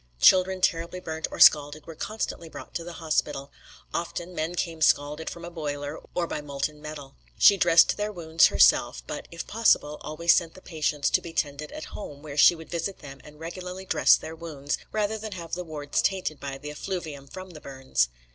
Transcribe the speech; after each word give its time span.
Children 0.19 0.61
terribly 0.61 0.99
burnt 0.99 1.27
or 1.29 1.39
scalded 1.39 1.85
were 1.85 1.93
constantly 1.93 2.49
brought 2.49 2.73
to 2.73 2.83
the 2.83 2.93
hospital; 2.93 3.51
often 3.93 4.33
men 4.33 4.55
came 4.55 4.81
scalded 4.81 5.29
from 5.29 5.45
a 5.45 5.51
boiler, 5.51 5.99
or 6.15 6.25
by 6.25 6.41
molten 6.41 6.81
metal. 6.81 7.17
She 7.37 7.55
dressed 7.55 7.95
their 7.97 8.11
wounds 8.11 8.47
herself, 8.47 9.03
but, 9.05 9.27
if 9.29 9.45
possible, 9.45 9.99
always 10.01 10.33
sent 10.33 10.55
the 10.55 10.59
patients 10.63 11.11
to 11.11 11.21
be 11.21 11.33
tended 11.33 11.71
at 11.71 11.85
home, 11.93 12.23
where 12.23 12.35
she 12.35 12.55
would 12.55 12.71
visit 12.71 12.97
them 12.97 13.21
and 13.23 13.39
regularly 13.39 13.85
dress 13.85 14.15
their 14.15 14.35
wounds, 14.35 14.75
rather 14.91 15.19
than 15.19 15.33
have 15.33 15.53
the 15.53 15.63
wards 15.63 16.01
tainted 16.01 16.39
by 16.39 16.57
the 16.57 16.71
effluvium 16.71 17.27
from 17.27 17.51
the 17.51 17.61
burns. 17.61 18.09